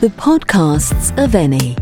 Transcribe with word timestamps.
The 0.00 0.08
podcasts 0.08 1.10
of 1.22 1.32
Eni. 1.32 1.76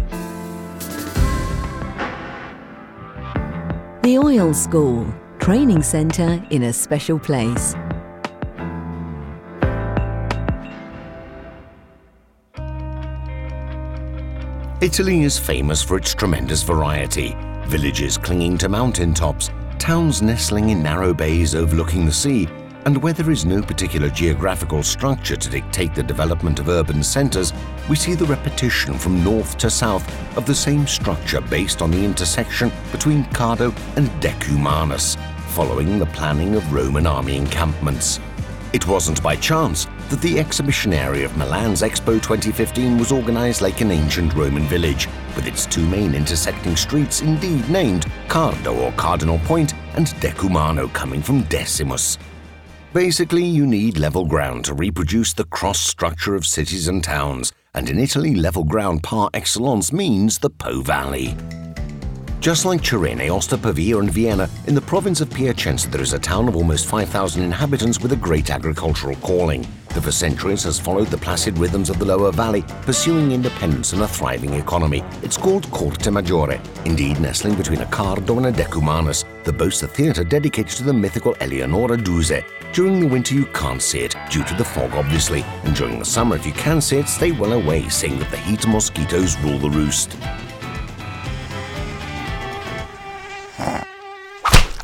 The 4.02 4.18
Oil 4.18 4.52
School, 4.52 5.06
training 5.38 5.84
centre 5.84 6.44
in 6.50 6.64
a 6.64 6.72
special 6.72 7.20
place. 7.20 7.76
Italy 14.80 15.22
is 15.22 15.38
famous 15.38 15.80
for 15.80 15.96
its 15.96 16.12
tremendous 16.12 16.64
variety. 16.64 17.36
Villages 17.66 18.18
clinging 18.18 18.58
to 18.58 18.68
mountain 18.68 19.14
tops, 19.14 19.50
towns 19.78 20.22
nestling 20.22 20.70
in 20.70 20.82
narrow 20.82 21.14
bays 21.14 21.54
overlooking 21.54 22.04
the 22.04 22.10
sea, 22.10 22.48
and 22.88 23.02
where 23.02 23.12
there 23.12 23.30
is 23.30 23.44
no 23.44 23.60
particular 23.60 24.08
geographical 24.08 24.82
structure 24.82 25.36
to 25.36 25.50
dictate 25.50 25.94
the 25.94 26.02
development 26.02 26.58
of 26.58 26.70
urban 26.70 27.02
centres, 27.02 27.52
we 27.86 27.94
see 27.94 28.14
the 28.14 28.24
repetition 28.24 28.94
from 28.94 29.22
north 29.22 29.58
to 29.58 29.68
south 29.68 30.08
of 30.38 30.46
the 30.46 30.54
same 30.54 30.86
structure 30.86 31.42
based 31.42 31.82
on 31.82 31.90
the 31.90 32.02
intersection 32.02 32.72
between 32.90 33.24
Cardo 33.24 33.76
and 33.98 34.08
Decumanus, 34.22 35.18
following 35.48 35.98
the 35.98 36.06
planning 36.06 36.54
of 36.54 36.72
Roman 36.72 37.06
army 37.06 37.36
encampments. 37.36 38.20
It 38.72 38.88
wasn't 38.88 39.22
by 39.22 39.36
chance 39.36 39.86
that 40.08 40.22
the 40.22 40.38
exhibition 40.38 40.94
area 40.94 41.26
of 41.26 41.36
Milan's 41.36 41.82
Expo 41.82 42.14
2015 42.14 42.96
was 42.96 43.12
organised 43.12 43.60
like 43.60 43.82
an 43.82 43.90
ancient 43.90 44.32
Roman 44.32 44.62
village, 44.62 45.10
with 45.36 45.46
its 45.46 45.66
two 45.66 45.86
main 45.88 46.14
intersecting 46.14 46.74
streets 46.74 47.20
indeed 47.20 47.68
named 47.68 48.06
Cardo 48.28 48.74
or 48.80 48.92
Cardinal 48.92 49.40
Point 49.40 49.74
and 49.96 50.06
Decumano 50.22 50.90
coming 50.94 51.20
from 51.20 51.42
Decimus. 51.42 52.16
Basically, 52.94 53.44
you 53.44 53.66
need 53.66 53.98
level 53.98 54.24
ground 54.24 54.64
to 54.64 54.72
reproduce 54.72 55.34
the 55.34 55.44
cross 55.44 55.78
structure 55.78 56.34
of 56.34 56.46
cities 56.46 56.88
and 56.88 57.04
towns, 57.04 57.52
and 57.74 57.90
in 57.90 57.98
Italy, 57.98 58.34
level 58.34 58.64
ground 58.64 59.02
par 59.02 59.28
excellence 59.34 59.92
means 59.92 60.38
the 60.38 60.48
Po 60.48 60.80
Valley. 60.80 61.36
Just 62.40 62.64
like 62.64 62.82
Turin, 62.82 63.18
Aosta, 63.18 63.60
Pavia, 63.60 63.98
and 63.98 64.08
Vienna, 64.08 64.48
in 64.68 64.74
the 64.76 64.80
province 64.80 65.20
of 65.20 65.28
Piacenza 65.28 65.90
there 65.90 66.00
is 66.00 66.12
a 66.12 66.20
town 66.20 66.46
of 66.46 66.54
almost 66.54 66.86
5,000 66.86 67.42
inhabitants 67.42 68.00
with 68.00 68.12
a 68.12 68.16
great 68.16 68.50
agricultural 68.50 69.16
calling 69.16 69.66
that 69.88 70.02
for 70.02 70.12
centuries 70.12 70.62
has 70.62 70.78
followed 70.78 71.08
the 71.08 71.18
placid 71.18 71.58
rhythms 71.58 71.90
of 71.90 71.98
the 71.98 72.04
lower 72.04 72.30
valley, 72.30 72.62
pursuing 72.82 73.32
independence 73.32 73.92
and 73.92 74.02
a 74.02 74.06
thriving 74.06 74.54
economy. 74.54 75.02
It's 75.22 75.36
called 75.36 75.68
Corte 75.72 76.12
Maggiore, 76.12 76.60
indeed 76.86 77.20
nestling 77.20 77.56
between 77.56 77.80
a 77.80 77.86
Cardo 77.86 78.36
and 78.36 78.46
a 78.46 78.52
Decumanus, 78.52 79.24
that 79.42 79.58
boasts 79.58 79.82
a 79.82 79.88
theatre 79.88 80.22
dedicated 80.22 80.76
to 80.76 80.84
the 80.84 80.92
mythical 80.92 81.34
Eleonora 81.40 81.96
Duse. 81.96 82.44
During 82.72 83.00
the 83.00 83.08
winter 83.08 83.34
you 83.34 83.46
can't 83.46 83.82
see 83.82 84.00
it, 84.00 84.14
due 84.30 84.44
to 84.44 84.54
the 84.54 84.64
fog 84.64 84.92
obviously, 84.92 85.42
and 85.64 85.74
during 85.74 85.98
the 85.98 86.04
summer 86.04 86.36
if 86.36 86.46
you 86.46 86.52
can 86.52 86.80
see 86.80 86.98
it, 86.98 87.08
stay 87.08 87.32
well 87.32 87.54
away, 87.54 87.88
saying 87.88 88.20
that 88.20 88.30
the 88.30 88.36
heat 88.36 88.62
and 88.62 88.74
mosquitoes 88.74 89.36
rule 89.40 89.58
the 89.58 89.70
roost. 89.70 90.16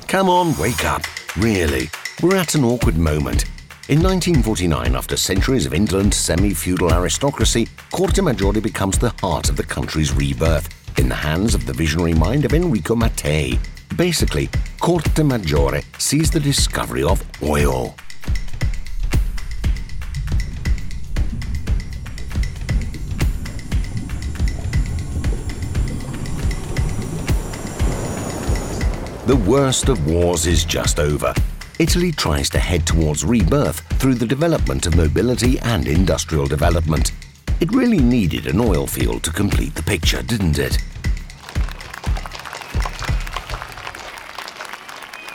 Come 0.08 0.28
on, 0.28 0.56
wake 0.58 0.84
up. 0.84 1.02
Really. 1.36 1.91
We're 2.22 2.36
at 2.36 2.55
an 2.55 2.64
awkward 2.64 2.97
moment. 2.97 3.44
In 3.88 4.02
1949, 4.02 4.94
after 4.94 5.16
centuries 5.16 5.66
of 5.66 5.74
indolent 5.74 6.14
semi-feudal 6.14 6.92
aristocracy, 6.92 7.69
Corte 7.91 8.22
Maggiore 8.22 8.62
becomes 8.62 8.98
the 8.98 9.14
heart 9.20 9.48
of 9.48 9.56
the 9.56 9.64
country's 9.64 10.12
rebirth, 10.12 10.69
in 10.98 11.08
the 11.08 11.14
hands 11.14 11.55
of 11.55 11.66
the 11.66 11.72
visionary 11.72 12.14
mind 12.14 12.44
of 12.44 12.55
Enrico 12.55 12.94
Mattei. 12.94 13.58
Basically, 13.97 14.48
Corte 14.80 15.22
Maggiore 15.25 15.82
sees 15.98 16.30
the 16.30 16.41
discovery 16.41 17.02
of 17.02 17.22
oil. 17.42 17.97
The 29.34 29.50
worst 29.50 29.89
of 29.89 30.06
wars 30.06 30.47
is 30.47 30.65
just 30.65 31.00
over. 31.00 31.34
Italy 31.81 32.12
tries 32.12 32.49
to 32.50 32.61
head 32.61 32.87
towards 32.87 33.25
rebirth 33.25 33.81
through 33.99 34.15
the 34.15 34.27
development 34.27 34.87
of 34.87 34.95
mobility 34.95 35.59
and 35.59 35.89
industrial 35.89 36.47
development. 36.47 37.11
It 37.59 37.73
really 37.73 37.99
needed 37.99 38.47
an 38.47 38.61
oil 38.61 38.87
field 38.87 39.25
to 39.25 39.33
complete 39.33 39.75
the 39.75 39.83
picture, 39.83 40.23
didn't 40.23 40.61
it? 40.61 40.78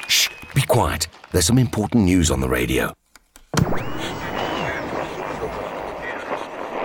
Shh, 0.08 0.30
be 0.56 0.62
quiet. 0.62 1.10
There's 1.34 1.48
some 1.48 1.60
important 1.60 2.06
news 2.06 2.32
on 2.32 2.40
the 2.40 2.48
radio. 2.48 2.94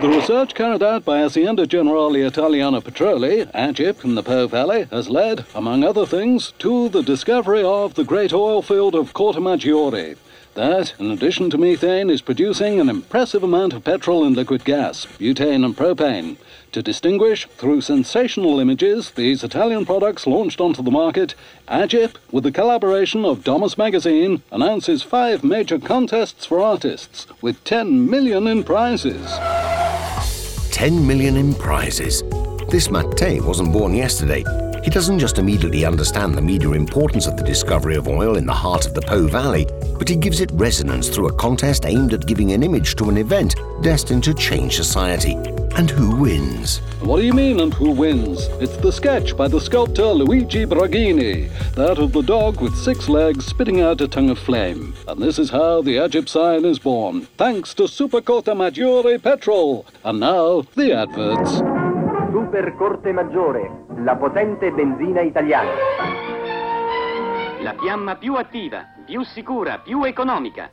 The 0.04 0.10
research 0.10 0.54
carried 0.54 0.82
out 0.82 1.06
by 1.06 1.20
Azienda 1.20 1.66
Generale 1.66 2.26
Italiana 2.26 2.82
Petroli, 2.82 3.50
AGIP, 3.54 4.04
in 4.04 4.16
the 4.16 4.22
Po 4.22 4.46
Valley, 4.46 4.86
has 4.90 5.08
led, 5.08 5.46
among 5.54 5.82
other 5.82 6.04
things, 6.04 6.52
to 6.58 6.90
the 6.90 7.02
discovery 7.02 7.62
of 7.62 7.94
the 7.94 8.04
great 8.04 8.30
oil 8.30 8.60
field 8.60 8.94
of 8.94 9.14
Corte 9.14 9.38
Maggiore. 9.38 10.16
That, 10.52 10.92
in 10.98 11.10
addition 11.10 11.48
to 11.48 11.56
methane, 11.56 12.10
is 12.10 12.20
producing 12.20 12.78
an 12.78 12.90
impressive 12.90 13.42
amount 13.42 13.72
of 13.72 13.82
petrol 13.82 14.24
and 14.24 14.36
liquid 14.36 14.66
gas, 14.66 15.06
butane 15.18 15.64
and 15.64 15.74
propane. 15.74 16.36
To 16.72 16.82
distinguish, 16.82 17.48
through 17.56 17.80
sensational 17.80 18.60
images, 18.60 19.10
these 19.12 19.42
Italian 19.42 19.86
products 19.86 20.26
launched 20.26 20.60
onto 20.60 20.82
the 20.82 20.90
market, 20.90 21.34
AGIP, 21.66 22.16
with 22.30 22.44
the 22.44 22.52
collaboration 22.52 23.24
of 23.24 23.42
Domus 23.42 23.78
Magazine, 23.78 24.42
announces 24.52 25.02
five 25.02 25.42
major 25.42 25.78
contests 25.78 26.44
for 26.44 26.60
artists, 26.60 27.26
with 27.40 27.64
10 27.64 28.10
million 28.10 28.46
in 28.46 28.64
prizes. 28.64 29.38
10 30.84 31.06
million 31.06 31.38
in 31.38 31.54
prizes. 31.54 32.22
This 32.68 32.90
Mattei 32.90 33.40
wasn't 33.40 33.72
born 33.72 33.94
yesterday. 33.94 34.44
He 34.84 34.90
doesn't 34.90 35.18
just 35.18 35.38
immediately 35.38 35.86
understand 35.86 36.34
the 36.34 36.42
media 36.42 36.72
importance 36.72 37.26
of 37.26 37.38
the 37.38 37.42
discovery 37.42 37.96
of 37.96 38.06
oil 38.06 38.36
in 38.36 38.44
the 38.44 38.52
heart 38.52 38.84
of 38.84 38.92
the 38.92 39.00
Po 39.00 39.26
Valley, 39.26 39.66
but 39.96 40.10
he 40.10 40.14
gives 40.14 40.40
it 40.40 40.52
resonance 40.52 41.08
through 41.08 41.28
a 41.28 41.32
contest 41.32 41.86
aimed 41.86 42.12
at 42.12 42.26
giving 42.26 42.52
an 42.52 42.62
image 42.62 42.94
to 42.96 43.08
an 43.08 43.16
event 43.16 43.56
destined 43.80 44.22
to 44.24 44.34
change 44.34 44.76
society. 44.76 45.36
And 45.76 45.88
who 45.88 46.14
wins? 46.16 46.82
What 47.00 47.16
do 47.16 47.24
you 47.24 47.32
mean, 47.32 47.60
and 47.60 47.72
who 47.72 47.92
wins? 47.92 48.46
It's 48.60 48.76
the 48.76 48.92
sketch 48.92 49.34
by 49.34 49.48
the 49.48 49.58
sculptor 49.58 50.12
Luigi 50.12 50.66
Broggini, 50.66 51.48
that 51.76 51.98
of 51.98 52.12
the 52.12 52.22
dog 52.22 52.60
with 52.60 52.76
six 52.76 53.08
legs 53.08 53.46
spitting 53.46 53.80
out 53.80 54.02
a 54.02 54.06
tongue 54.06 54.28
of 54.28 54.38
flame. 54.38 54.94
And 55.08 55.20
this 55.20 55.38
is 55.38 55.48
how 55.48 55.80
the 55.80 55.96
Agip 55.96 56.28
sign 56.28 56.66
is 56.66 56.78
born, 56.78 57.22
thanks 57.38 57.72
to 57.74 57.88
Super 57.88 58.20
Corte 58.20 58.54
Maggiore 58.54 59.18
Petrol. 59.18 59.86
And 60.04 60.20
now, 60.20 60.66
the 60.74 60.92
adverts. 60.92 61.73
Super 62.54 62.76
Corte 62.76 63.10
Maggiore, 63.10 63.68
la 64.04 64.14
potente 64.14 64.70
benzina 64.70 65.22
italiana. 65.22 65.70
La 67.60 67.74
fiamma 67.76 68.14
più 68.14 68.34
attiva, 68.34 68.86
più 69.04 69.24
sicura, 69.24 69.80
più 69.80 70.04
economica. 70.04 70.70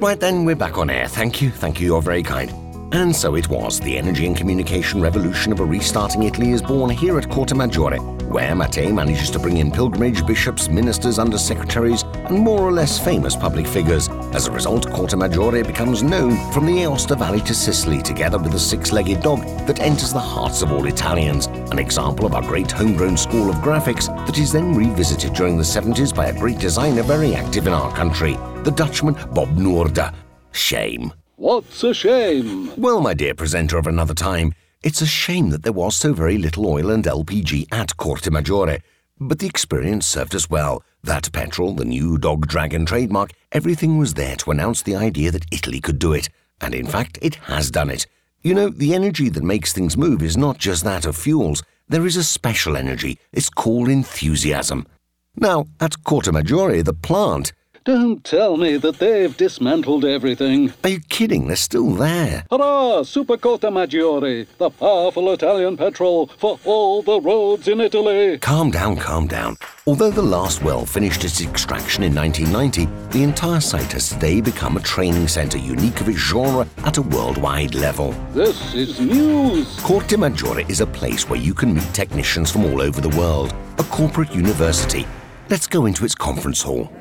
Right 0.00 0.18
then, 0.18 0.44
we're 0.44 0.56
back 0.56 0.76
on 0.78 0.90
air. 0.90 1.08
Thank 1.08 1.40
you, 1.40 1.52
thank 1.52 1.78
you, 1.78 1.86
you're 1.86 2.02
very 2.02 2.24
kind. 2.24 2.50
And 2.90 3.14
so 3.14 3.36
it 3.36 3.48
was. 3.48 3.78
The 3.78 3.96
energy 3.96 4.26
and 4.26 4.36
communication 4.36 5.00
revolution 5.00 5.52
of 5.52 5.60
a 5.60 5.64
restarting 5.64 6.24
Italy 6.24 6.50
is 6.50 6.62
born 6.62 6.90
here 6.90 7.18
at 7.18 7.28
Corte 7.28 7.54
Maggiore, 7.54 8.00
where 8.32 8.52
Mattei 8.56 8.90
manages 8.90 9.30
to 9.30 9.38
bring 9.38 9.58
in 9.58 9.70
pilgrimage 9.70 10.26
bishops, 10.26 10.68
ministers, 10.68 11.18
undersecretaries, 11.18 12.02
and 12.30 12.40
more 12.40 12.62
or 12.62 12.72
less 12.72 12.98
famous 12.98 13.36
public 13.36 13.66
figures. 13.66 14.08
As 14.32 14.46
a 14.46 14.52
result, 14.52 14.90
Corte 14.92 15.16
Maggiore 15.16 15.66
becomes 15.66 16.02
known 16.02 16.36
from 16.52 16.66
the 16.66 16.82
Aosta 16.82 17.18
Valley 17.18 17.40
to 17.40 17.54
Sicily, 17.54 18.02
together 18.02 18.38
with 18.38 18.52
the 18.52 18.58
six-legged 18.58 19.22
dog 19.22 19.40
that 19.66 19.80
enters 19.80 20.12
the 20.12 20.20
hearts 20.20 20.60
of 20.60 20.70
all 20.70 20.86
Italians. 20.86 21.46
An 21.46 21.78
example 21.78 22.26
of 22.26 22.34
our 22.34 22.42
great 22.42 22.70
homegrown 22.70 23.16
school 23.16 23.48
of 23.48 23.56
graphics 23.56 24.06
that 24.26 24.38
is 24.38 24.52
then 24.52 24.74
revisited 24.74 25.32
during 25.32 25.56
the 25.56 25.62
70s 25.62 26.14
by 26.14 26.26
a 26.26 26.38
great 26.38 26.58
designer 26.58 27.02
very 27.02 27.34
active 27.34 27.66
in 27.66 27.72
our 27.72 27.90
country, 27.94 28.34
the 28.64 28.70
Dutchman 28.70 29.14
Bob 29.32 29.48
Noorda. 29.56 30.14
Shame. 30.52 31.12
What's 31.36 31.82
a 31.82 31.94
shame? 31.94 32.70
Well, 32.76 33.00
my 33.00 33.14
dear 33.14 33.34
presenter 33.34 33.78
of 33.78 33.86
another 33.86 34.14
time, 34.14 34.52
it's 34.82 35.00
a 35.00 35.06
shame 35.06 35.48
that 35.50 35.62
there 35.62 35.72
was 35.72 35.96
so 35.96 36.12
very 36.12 36.36
little 36.36 36.66
oil 36.66 36.90
and 36.90 37.04
LPG 37.04 37.68
at 37.72 37.96
Corte 37.96 38.30
Maggiore. 38.30 38.82
But 39.20 39.40
the 39.40 39.46
experience 39.46 40.06
served 40.06 40.34
us 40.34 40.48
well. 40.48 40.82
That 41.02 41.32
petrol, 41.32 41.74
the 41.74 41.84
new 41.84 42.18
Dog 42.18 42.46
Dragon 42.46 42.86
trademark, 42.86 43.32
everything 43.50 43.98
was 43.98 44.14
there 44.14 44.36
to 44.36 44.52
announce 44.52 44.82
the 44.82 44.94
idea 44.94 45.32
that 45.32 45.46
Italy 45.50 45.80
could 45.80 45.98
do 45.98 46.12
it. 46.12 46.28
And 46.60 46.74
in 46.74 46.86
fact, 46.86 47.18
it 47.20 47.34
has 47.46 47.70
done 47.70 47.90
it. 47.90 48.06
You 48.42 48.54
know, 48.54 48.68
the 48.68 48.94
energy 48.94 49.28
that 49.30 49.42
makes 49.42 49.72
things 49.72 49.96
move 49.96 50.22
is 50.22 50.36
not 50.36 50.58
just 50.58 50.84
that 50.84 51.04
of 51.04 51.16
fuels. 51.16 51.62
There 51.88 52.06
is 52.06 52.16
a 52.16 52.22
special 52.22 52.76
energy. 52.76 53.18
It's 53.32 53.50
called 53.50 53.88
enthusiasm. 53.88 54.86
Now, 55.34 55.66
at 55.80 56.04
Corte 56.04 56.32
Maggiore, 56.32 56.84
the 56.84 56.92
plant 56.92 57.52
Don't 57.88 58.22
tell 58.22 58.58
me 58.58 58.76
that 58.76 58.98
they've 58.98 59.34
dismantled 59.34 60.04
everything. 60.04 60.74
Are 60.84 60.90
you 60.90 61.00
kidding? 61.08 61.46
They're 61.46 61.56
still 61.56 61.92
there. 61.92 62.44
Hurrah! 62.50 63.02
Super 63.02 63.38
Corte 63.38 63.62
Maggiore, 63.62 64.46
the 64.58 64.68
powerful 64.68 65.32
Italian 65.32 65.78
petrol 65.78 66.26
for 66.26 66.60
all 66.66 67.00
the 67.00 67.18
roads 67.18 67.66
in 67.66 67.80
Italy. 67.80 68.36
Calm 68.40 68.70
down, 68.70 68.96
calm 68.96 69.26
down. 69.26 69.56
Although 69.86 70.10
the 70.10 70.20
last 70.20 70.62
well 70.62 70.84
finished 70.84 71.24
its 71.24 71.40
extraction 71.40 72.02
in 72.02 72.14
1990, 72.14 73.08
the 73.10 73.24
entire 73.24 73.60
site 73.60 73.92
has 73.92 74.10
today 74.10 74.42
become 74.42 74.76
a 74.76 74.80
training 74.80 75.26
centre 75.26 75.56
unique 75.56 76.02
of 76.02 76.10
its 76.10 76.18
genre 76.18 76.68
at 76.84 76.98
a 76.98 77.02
worldwide 77.02 77.74
level. 77.74 78.12
This 78.34 78.74
is 78.74 79.00
news. 79.00 79.80
Corte 79.80 80.18
Maggiore 80.18 80.68
is 80.68 80.82
a 80.82 80.86
place 80.86 81.26
where 81.30 81.40
you 81.40 81.54
can 81.54 81.72
meet 81.72 81.94
technicians 81.94 82.50
from 82.50 82.66
all 82.66 82.82
over 82.82 83.00
the 83.00 83.16
world, 83.16 83.54
a 83.78 83.82
corporate 83.84 84.34
university. 84.34 85.06
Let's 85.48 85.66
go 85.66 85.86
into 85.86 86.04
its 86.04 86.14
conference 86.14 86.60
hall. 86.60 86.92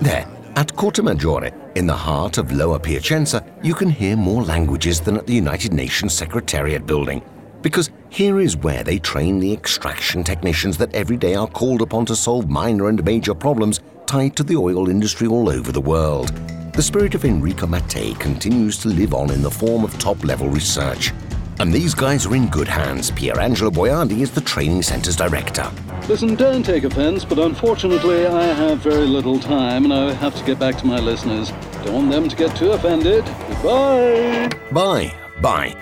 There, 0.00 0.28
at 0.54 0.74
Corte 0.76 1.02
Maggiore, 1.02 1.52
in 1.74 1.86
the 1.88 1.96
heart 1.96 2.38
of 2.38 2.52
Lower 2.52 2.78
Piacenza, 2.78 3.44
you 3.64 3.74
can 3.74 3.90
hear 3.90 4.16
more 4.16 4.44
languages 4.44 5.00
than 5.00 5.16
at 5.16 5.26
the 5.26 5.34
United 5.34 5.72
Nations 5.72 6.14
Secretariat 6.14 6.86
building. 6.86 7.20
Because 7.62 7.90
here 8.08 8.38
is 8.38 8.56
where 8.56 8.84
they 8.84 9.00
train 9.00 9.40
the 9.40 9.52
extraction 9.52 10.22
technicians 10.22 10.78
that 10.78 10.94
every 10.94 11.16
day 11.16 11.34
are 11.34 11.48
called 11.48 11.82
upon 11.82 12.06
to 12.06 12.14
solve 12.14 12.48
minor 12.48 12.88
and 12.88 13.04
major 13.04 13.34
problems 13.34 13.80
tied 14.06 14.36
to 14.36 14.44
the 14.44 14.56
oil 14.56 14.88
industry 14.88 15.26
all 15.26 15.48
over 15.48 15.72
the 15.72 15.80
world. 15.80 16.28
The 16.74 16.82
spirit 16.82 17.16
of 17.16 17.24
Enrico 17.24 17.66
Mattei 17.66 18.14
continues 18.14 18.78
to 18.78 18.88
live 18.88 19.14
on 19.14 19.32
in 19.32 19.42
the 19.42 19.50
form 19.50 19.82
of 19.82 19.98
top 19.98 20.22
level 20.22 20.48
research. 20.48 21.12
And 21.60 21.72
these 21.72 21.94
guys 21.94 22.24
are 22.26 22.34
in 22.36 22.48
good 22.48 22.68
hands. 22.68 23.10
Pierangelo 23.10 23.70
Boiardi 23.70 24.20
is 24.20 24.30
the 24.30 24.40
training 24.40 24.82
centre's 24.82 25.16
director. 25.16 25.70
Listen, 26.08 26.34
don't 26.36 26.62
take 26.62 26.84
offense, 26.84 27.24
but 27.24 27.38
unfortunately 27.38 28.26
I 28.26 28.44
have 28.44 28.78
very 28.78 29.06
little 29.06 29.40
time 29.40 29.84
and 29.84 29.92
I 29.92 30.12
have 30.12 30.36
to 30.36 30.44
get 30.44 30.58
back 30.58 30.76
to 30.78 30.86
my 30.86 31.00
listeners. 31.00 31.50
Don't 31.84 31.94
want 31.94 32.10
them 32.10 32.28
to 32.28 32.36
get 32.36 32.56
too 32.56 32.70
offended. 32.72 33.24
Goodbye. 33.24 34.48
Bye, 34.70 35.14
bye. 35.40 35.76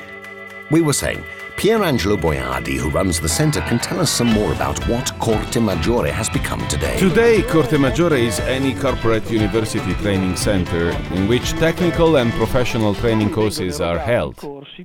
We 0.71 0.81
were 0.81 0.95
saying, 0.95 1.23
Pierangelo 1.57 2.19
Boiardi, 2.21 2.77
who 2.77 2.91
runs 2.91 3.19
the 3.19 3.29
centre, 3.29 3.63
can 3.63 3.79
tell 3.79 3.99
us 3.99 4.11
some 4.11 4.27
more 4.27 4.53
about 4.53 4.79
what 4.89 5.19
Corte 5.19 5.59
Maggiore 5.59 6.11
has 6.13 6.29
become 6.29 6.61
today. 6.69 6.99
Today, 6.99 7.43
Corte 7.45 7.79
Maggiore 7.79 8.19
is 8.27 8.39
Eni 8.41 8.79
corporate 8.79 9.31
university 9.31 9.95
training 9.95 10.37
center 10.37 10.91
in 11.15 11.27
which 11.27 11.53
technical 11.53 12.17
and 12.19 12.31
professional 12.35 12.95
training 12.95 13.31
courses 13.33 13.81
are 13.81 13.99
held. 13.99 14.37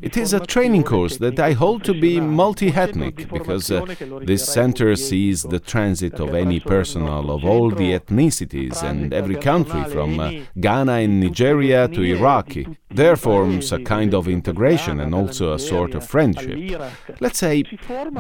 It 0.02 0.16
is 0.16 0.32
a 0.32 0.40
training 0.40 0.84
course 0.84 1.18
that 1.18 1.38
I 1.40 1.52
hold 1.52 1.84
to 1.84 1.94
be 1.94 2.22
multi 2.22 2.70
ethnic 2.70 3.30
because 3.30 3.70
uh, 3.70 3.86
this 4.24 4.48
center 4.48 4.96
sees 4.96 5.44
the 5.44 5.60
transit 5.60 6.14
of 6.22 6.30
Eni 6.30 6.66
personnel 6.66 7.32
of 7.32 7.44
all 7.44 7.70
the 7.70 8.00
ethnicities 8.00 8.82
and 8.82 9.14
every 9.14 9.36
country 9.36 9.84
from 9.90 10.22
uh, 10.22 10.32
Ghana 10.58 10.94
and 10.94 11.20
Nigeria 11.20 11.90
to 11.90 12.02
Iraqi. 12.02 12.78
There 12.94 13.16
forms 13.16 13.72
a 13.72 13.80
kind 13.80 14.14
of 14.14 14.28
integration 14.28 15.00
and 15.00 15.16
also 15.16 15.54
a 15.54 15.60
sort 15.60 15.96
of 15.96 16.08
friendship. 16.08 16.82
Let's 17.20 17.40
say 17.40 17.64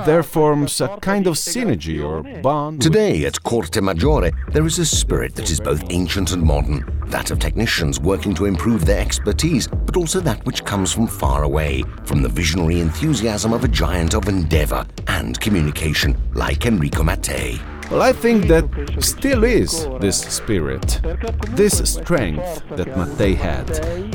there 0.06 0.24
forms 0.24 0.80
a 0.80 0.98
kind 1.02 1.28
of 1.28 1.36
synergy 1.36 2.04
or 2.04 2.24
bond. 2.42 2.82
Today 2.82 3.26
at 3.26 3.44
Corte 3.44 3.82
Maggiore, 3.82 4.32
there 4.52 4.66
is 4.66 4.80
a 4.80 4.86
spirit 4.86 5.36
that 5.36 5.52
is 5.52 5.60
both 5.60 5.84
ancient 5.90 6.32
and 6.32 6.42
modern, 6.42 6.86
that 7.08 7.32
of 7.32 7.40
technicians 7.40 8.00
working 8.00 8.34
to 8.36 8.46
improve 8.46 8.86
their 8.86 9.02
expertise, 9.02 9.68
but 9.68 9.98
also 9.98 10.20
that 10.22 10.46
which 10.46 10.64
comes 10.64 10.94
from 10.94 11.08
far 11.08 11.44
away, 11.44 11.84
from 12.06 12.22
the 12.22 12.30
visionary 12.30 12.80
enthusiasm 12.80 13.52
of 13.52 13.64
a 13.64 13.68
giant 13.68 14.14
of 14.14 14.30
endeavor 14.30 14.86
and 15.08 15.40
communication 15.42 16.18
like 16.34 16.66
Enrico 16.66 17.04
Mattei. 17.04 17.60
Well, 17.92 18.02
I 18.02 18.14
think 18.14 18.48
that 18.48 18.66
still 19.02 19.44
is 19.44 19.86
this 20.00 20.18
spirit. 20.18 21.02
This 21.50 21.78
strength 21.94 22.64
that 22.78 22.88
Mattei 22.96 23.34
had 23.34 23.68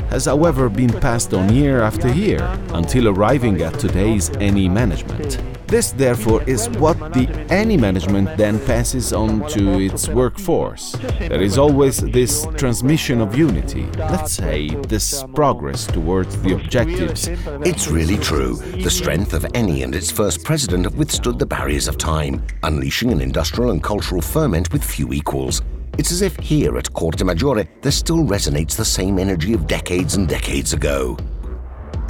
has, 0.09 0.25
however, 0.25 0.67
been 0.67 0.89
passed 0.89 1.31
on 1.31 1.53
year 1.53 1.83
after 1.83 2.11
year 2.11 2.39
until 2.73 3.07
arriving 3.07 3.61
at 3.61 3.77
today's 3.77 4.31
Eni 4.31 4.67
management. 4.67 5.56
This, 5.67 5.91
therefore, 5.91 6.43
is 6.43 6.69
what 6.79 6.97
the 7.13 7.27
Eni 7.49 7.77
management 7.77 8.37
then 8.37 8.57
passes 8.65 9.11
on 9.11 9.45
to 9.49 9.79
its 9.79 10.07
workforce. 10.07 10.93
There 11.19 11.41
is 11.41 11.57
always 11.57 11.97
this 11.97 12.47
transmission 12.55 13.19
of 13.19 13.37
unity, 13.37 13.85
let's 13.97 14.31
say, 14.31 14.69
this 14.87 15.25
progress 15.35 15.85
towards 15.85 16.41
the 16.41 16.53
objectives. 16.53 17.27
It's 17.67 17.89
really 17.89 18.17
true. 18.17 18.55
The 18.55 18.89
strength 18.89 19.33
of 19.33 19.43
Eni 19.43 19.83
and 19.83 19.93
its 19.93 20.09
first 20.09 20.45
president 20.45 20.85
have 20.85 20.95
withstood 20.95 21.37
the 21.37 21.45
barriers 21.45 21.89
of 21.89 21.97
time, 21.97 22.41
unleashing 22.63 23.11
an 23.11 23.19
industrial 23.19 23.71
and 23.71 23.83
cultural 23.83 24.21
ferment 24.21 24.71
with 24.71 24.85
few 24.85 25.11
equals. 25.11 25.61
It's 25.97 26.13
as 26.13 26.21
if 26.21 26.37
here 26.37 26.77
at 26.77 26.93
Corte 26.93 27.25
Maggiore 27.25 27.67
there 27.81 27.91
still 27.91 28.19
resonates 28.19 28.77
the 28.77 28.85
same 28.85 29.19
energy 29.19 29.53
of 29.53 29.67
decades 29.67 30.15
and 30.15 30.29
decades 30.29 30.71
ago. 30.71 31.17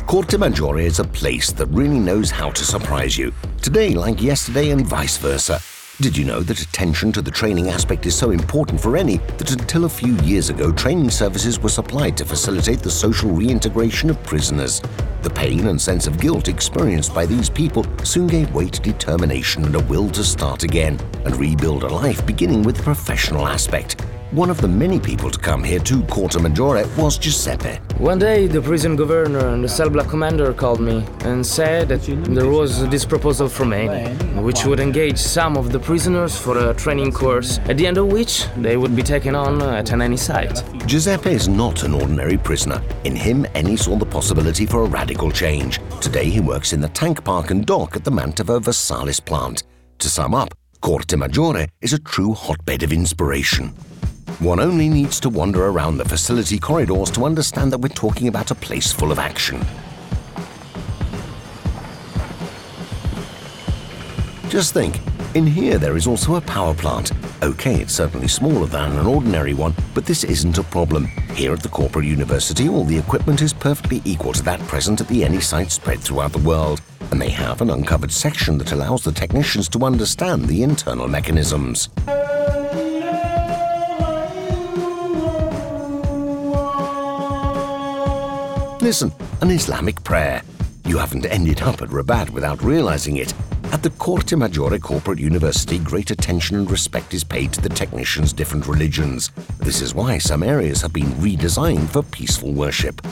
Corte 0.07 0.39
Maggiore 0.39 0.85
is 0.85 0.99
a 0.99 1.03
place 1.03 1.51
that 1.51 1.65
really 1.65 1.99
knows 1.99 2.31
how 2.31 2.49
to 2.49 2.63
surprise 2.63 3.17
you, 3.17 3.33
today 3.61 3.93
like 3.93 4.21
yesterday 4.21 4.69
and 4.69 4.87
vice 4.87 5.17
versa. 5.17 5.59
Did 5.99 6.15
you 6.15 6.23
know 6.23 6.39
that 6.39 6.61
attention 6.61 7.11
to 7.11 7.21
the 7.21 7.29
training 7.29 7.67
aspect 7.67 8.05
is 8.05 8.15
so 8.15 8.31
important 8.31 8.79
for 8.79 8.91
Eni 8.91 9.19
that 9.37 9.51
until 9.51 9.83
a 9.83 9.89
few 9.89 10.13
years 10.19 10.49
ago, 10.49 10.71
training 10.71 11.09
services 11.09 11.59
were 11.59 11.67
supplied 11.67 12.15
to 12.17 12.25
facilitate 12.25 12.79
the 12.79 12.89
social 12.89 13.31
reintegration 13.31 14.09
of 14.09 14.23
prisoners? 14.23 14.81
The 15.23 15.29
pain 15.29 15.67
and 15.67 15.81
sense 15.81 16.07
of 16.07 16.21
guilt 16.21 16.47
experienced 16.47 17.13
by 17.13 17.25
these 17.25 17.49
people 17.49 17.85
soon 18.05 18.27
gave 18.27 18.55
way 18.55 18.69
to 18.69 18.79
determination 18.79 19.65
and 19.65 19.75
a 19.75 19.83
will 19.87 20.09
to 20.11 20.23
start 20.23 20.63
again 20.63 20.97
and 21.25 21.35
rebuild 21.35 21.83
a 21.83 21.89
life 21.89 22.25
beginning 22.25 22.63
with 22.63 22.77
the 22.77 22.83
professional 22.83 23.45
aspect. 23.45 24.01
One 24.31 24.49
of 24.49 24.59
the 24.59 24.67
many 24.67 24.99
people 24.99 25.31
to 25.31 25.39
come 25.39 25.63
here 25.63 25.79
to 25.79 26.03
Corte 26.03 26.33
Maggiore 26.33 26.85
was 26.97 27.17
Giuseppe. 27.17 27.79
One 27.97 28.19
day, 28.19 28.45
the 28.45 28.61
prison 28.61 28.97
governor 28.97 29.47
and 29.47 29.63
the 29.63 29.69
cell 29.69 29.89
block 29.89 30.09
commander 30.09 30.53
called 30.53 30.81
me 30.81 31.05
and 31.21 31.45
said 31.45 31.87
that 31.87 32.01
there 32.35 32.49
was 32.49 32.85
this 32.89 33.05
proposal 33.05 33.47
from 33.47 33.69
Eni, 33.69 34.43
which 34.43 34.65
would 34.65 34.81
engage 34.81 35.17
some 35.17 35.55
of 35.55 35.71
the 35.71 35.79
prisoners 35.79 36.37
for 36.37 36.57
a 36.57 36.73
training 36.73 37.13
course, 37.13 37.59
at 37.69 37.77
the 37.77 37.87
end 37.87 37.97
of 37.97 38.11
which 38.11 38.47
they 38.57 38.75
would 38.75 38.97
be 38.97 39.01
taken 39.01 39.33
on 39.33 39.61
at 39.61 39.93
an 39.93 39.99
Eni 39.99 40.19
site. 40.19 40.61
Giuseppe 40.85 41.31
is 41.31 41.47
not 41.47 41.83
an 41.83 41.93
ordinary 41.93 42.37
prisoner. 42.37 42.83
In 43.05 43.15
him, 43.15 43.45
Eni 43.55 43.79
saw 43.79 43.95
the 43.95 44.05
possibility 44.05 44.65
for 44.65 44.83
a 44.83 44.89
radical 44.89 45.31
change. 45.31 45.79
Today, 46.01 46.29
he 46.29 46.41
works 46.41 46.73
in 46.73 46.81
the 46.81 46.89
tank 46.89 47.23
park 47.23 47.49
and 47.49 47.65
dock 47.65 47.95
at 47.95 48.03
the 48.03 48.11
Mantova 48.11 48.59
Versalis 48.59 49.23
plant. 49.23 49.63
To 49.99 50.09
sum 50.09 50.35
up, 50.35 50.53
Corte 50.81 51.15
Maggiore 51.15 51.69
is 51.79 51.93
a 51.93 51.99
true 51.99 52.33
hotbed 52.33 52.83
of 52.83 52.91
inspiration. 52.91 53.73
One 54.39 54.59
only 54.59 54.87
needs 54.87 55.19
to 55.21 55.29
wander 55.29 55.65
around 55.65 55.97
the 55.97 56.05
facility 56.05 56.59
corridors 56.59 57.09
to 57.11 57.25
understand 57.25 57.71
that 57.73 57.79
we're 57.79 57.89
talking 57.89 58.27
about 58.27 58.51
a 58.51 58.55
place 58.55 58.93
full 58.93 59.11
of 59.11 59.17
action. 59.17 59.65
Just 64.47 64.75
think, 64.75 64.99
in 65.33 65.47
here 65.47 65.79
there 65.79 65.97
is 65.97 66.05
also 66.05 66.35
a 66.35 66.41
power 66.41 66.75
plant. 66.75 67.13
Okay, 67.41 67.81
it's 67.81 67.93
certainly 67.93 68.27
smaller 68.27 68.67
than 68.67 68.95
an 68.97 69.07
ordinary 69.07 69.55
one, 69.55 69.73
but 69.95 70.05
this 70.05 70.23
isn't 70.23 70.59
a 70.59 70.63
problem. 70.63 71.05
Here 71.33 71.51
at 71.51 71.63
the 71.63 71.69
corporate 71.69 72.05
university, 72.05 72.69
all 72.69 72.83
the 72.83 72.97
equipment 72.97 73.41
is 73.41 73.53
perfectly 73.53 74.03
equal 74.05 74.33
to 74.33 74.43
that 74.43 74.59
present 74.61 75.01
at 75.01 75.07
the 75.07 75.21
Eni 75.23 75.41
site 75.41 75.71
spread 75.71 75.99
throughout 75.99 76.31
the 76.31 76.47
world, 76.47 76.79
and 77.11 77.19
they 77.19 77.29
have 77.29 77.61
an 77.61 77.71
uncovered 77.71 78.11
section 78.11 78.59
that 78.59 78.71
allows 78.71 79.03
the 79.03 79.11
technicians 79.11 79.67
to 79.69 79.83
understand 79.83 80.45
the 80.45 80.61
internal 80.61 81.07
mechanisms. 81.07 81.89
Listen, 88.87 89.11
an 89.41 89.51
Islamic 89.51 90.01
prayer. 90.05 90.41
You 90.85 90.97
haven't 90.97 91.25
ended 91.25 91.61
up 91.61 91.81
at 91.81 91.89
Rabat 91.89 92.29
without 92.29 92.63
realizing 92.63 93.17
it. 93.17 93.33
At 93.73 93.83
the 93.83 93.89
Corte 93.89 94.37
Maggiore 94.37 94.79
Corporate 94.79 95.19
University, 95.19 95.77
great 95.77 96.09
attention 96.09 96.55
and 96.55 96.71
respect 96.71 97.13
is 97.13 97.25
paid 97.25 97.51
to 97.51 97.59
the 97.59 97.67
technicians' 97.67 98.31
different 98.31 98.65
religions. 98.65 99.27
This 99.59 99.81
is 99.81 99.93
why 99.93 100.19
some 100.19 100.41
areas 100.41 100.81
have 100.83 100.93
been 100.93 101.11
redesigned 101.19 101.89
for 101.89 102.01
peaceful 102.01 102.53
worship. 102.53 103.05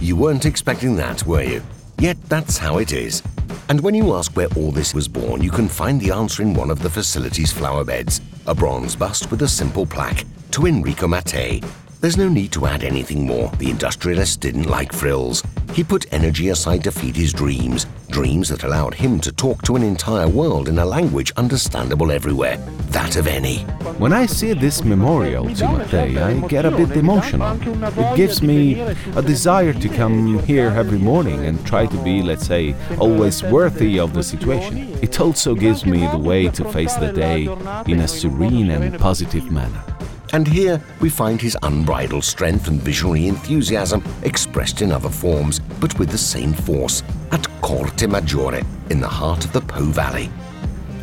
You 0.00 0.16
weren't 0.16 0.46
expecting 0.46 0.96
that, 0.96 1.24
were 1.24 1.44
you? 1.44 1.62
Yet 2.00 2.20
that's 2.24 2.58
how 2.58 2.78
it 2.78 2.92
is. 2.92 3.22
And 3.68 3.80
when 3.80 3.94
you 3.94 4.16
ask 4.16 4.34
where 4.34 4.48
all 4.56 4.72
this 4.72 4.94
was 4.94 5.06
born, 5.06 5.44
you 5.44 5.52
can 5.52 5.68
find 5.68 6.00
the 6.00 6.10
answer 6.10 6.42
in 6.42 6.54
one 6.54 6.72
of 6.72 6.82
the 6.82 6.90
facility's 6.90 7.52
flower 7.52 7.84
beds 7.84 8.20
a 8.48 8.54
bronze 8.56 8.96
bust 8.96 9.30
with 9.30 9.42
a 9.42 9.48
simple 9.48 9.86
plaque 9.86 10.24
to 10.50 10.66
Enrico 10.66 11.06
Mattei, 11.06 11.62
there's 12.00 12.16
no 12.16 12.28
need 12.28 12.50
to 12.52 12.66
add 12.66 12.82
anything 12.82 13.26
more. 13.26 13.50
The 13.58 13.70
industrialist 13.70 14.40
didn't 14.40 14.70
like 14.70 14.92
frills. 14.92 15.42
He 15.74 15.84
put 15.84 16.12
energy 16.12 16.48
aside 16.48 16.82
to 16.84 16.90
feed 16.90 17.14
his 17.14 17.32
dreams, 17.32 17.86
dreams 18.10 18.48
that 18.48 18.64
allowed 18.64 18.94
him 18.94 19.20
to 19.20 19.30
talk 19.30 19.62
to 19.62 19.76
an 19.76 19.82
entire 19.82 20.28
world 20.28 20.68
in 20.68 20.78
a 20.78 20.84
language 20.84 21.32
understandable 21.36 22.10
everywhere, 22.10 22.56
that 22.88 23.16
of 23.16 23.26
Eni. 23.26 23.64
When 23.98 24.12
I 24.12 24.26
see 24.26 24.54
this 24.54 24.82
memorial 24.82 25.44
to 25.44 25.64
Mattei, 25.64 26.16
I 26.16 26.48
get 26.48 26.64
a 26.64 26.70
bit 26.70 26.90
emotional. 26.92 27.56
It 27.62 28.16
gives 28.16 28.42
me 28.42 28.80
a 28.80 29.22
desire 29.22 29.74
to 29.74 29.88
come 29.88 30.40
here 30.40 30.68
every 30.68 30.98
morning 30.98 31.44
and 31.44 31.64
try 31.66 31.86
to 31.86 32.02
be, 32.02 32.22
let's 32.22 32.46
say, 32.46 32.74
always 32.98 33.42
worthy 33.42 34.00
of 34.00 34.14
the 34.14 34.22
situation. 34.22 34.98
It 35.02 35.20
also 35.20 35.54
gives 35.54 35.84
me 35.84 36.06
the 36.06 36.18
way 36.18 36.48
to 36.48 36.64
face 36.72 36.94
the 36.94 37.12
day 37.12 37.44
in 37.86 38.00
a 38.00 38.08
serene 38.08 38.70
and 38.70 38.98
positive 38.98 39.52
manner. 39.52 39.84
And 40.32 40.46
here 40.46 40.80
we 41.00 41.10
find 41.10 41.40
his 41.40 41.56
unbridled 41.62 42.24
strength 42.24 42.68
and 42.68 42.80
visionary 42.80 43.26
enthusiasm 43.26 44.04
expressed 44.22 44.80
in 44.80 44.92
other 44.92 45.08
forms, 45.08 45.58
but 45.80 45.98
with 45.98 46.10
the 46.10 46.18
same 46.18 46.52
force, 46.52 47.02
at 47.32 47.48
Corte 47.60 48.08
Maggiore, 48.08 48.64
in 48.90 49.00
the 49.00 49.08
heart 49.08 49.44
of 49.44 49.52
the 49.52 49.60
Po 49.60 49.84
Valley. 49.84 50.30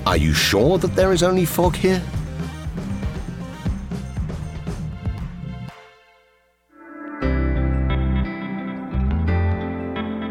Are 0.06 0.16
you 0.16 0.34
sure 0.34 0.78
that 0.78 0.96
there 0.96 1.12
is 1.12 1.24
only 1.24 1.44
fog 1.44 1.76
here? 1.76 2.02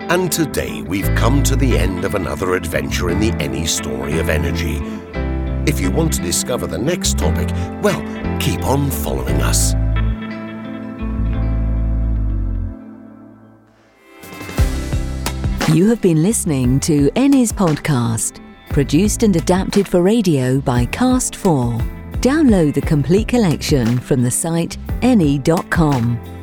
And 0.09 0.33
today 0.33 0.81
we've 0.81 1.15
come 1.17 1.43
to 1.43 1.57
the 1.57 1.77
end 1.77 2.07
of 2.07 2.15
another 2.15 2.55
adventure 2.55 3.11
in 3.11 3.21
the 3.21 3.33
Eni 3.33 3.69
story 3.69 4.19
of 4.19 4.31
energy. 4.31 4.81
If 5.77 5.83
you 5.83 5.91
want 5.91 6.15
to 6.15 6.23
discover 6.23 6.67
the 6.67 6.79
next 6.79 7.19
topic, 7.19 7.51
well, 7.83 8.01
keep 8.41 8.65
on 8.65 8.91
following 8.91 9.43
us. 9.43 9.75
You 15.77 15.91
have 15.91 16.01
been 16.01 16.23
listening 16.23 16.81
to 16.81 17.11
Eni's 17.15 17.53
podcast, 17.53 18.41
produced 18.71 19.23
and 19.23 19.37
adapted 19.37 19.87
for 19.87 20.01
radio 20.01 20.63
by 20.63 20.87
Cast4. 20.87 21.79
Download 22.23 22.73
the 22.73 22.81
complete 22.81 23.29
collection 23.29 23.99
from 23.99 24.23
the 24.23 24.31
site 24.31 24.79
eni.com. 25.03 26.36